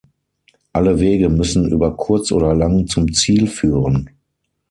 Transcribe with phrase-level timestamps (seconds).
[0.73, 4.09] Alle Wege müssen über kurz oder lang zum Ziel führen.